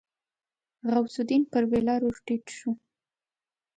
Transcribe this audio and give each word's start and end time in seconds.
غوث 0.91 1.15
الدين 1.21 1.43
پر 1.51 1.63
بېلر 1.71 2.01
ور 2.05 2.17
ټيټ 2.25 2.45
شو. 2.57 2.71